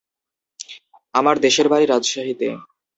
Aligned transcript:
আমার 1.13 1.35
দেশের 1.45 1.67
বাড়ি 1.69 1.85
রাজশাহীতে। 1.87 2.47